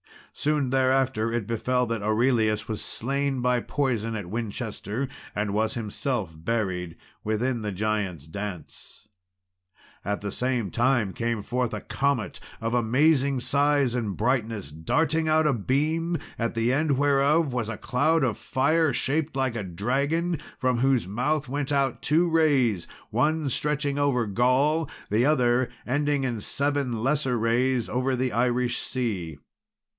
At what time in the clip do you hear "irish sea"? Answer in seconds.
28.31-29.37